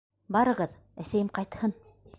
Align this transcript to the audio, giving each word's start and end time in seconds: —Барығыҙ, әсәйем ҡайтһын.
—Барығыҙ, 0.35 0.73
әсәйем 1.05 1.31
ҡайтһын. 1.39 1.79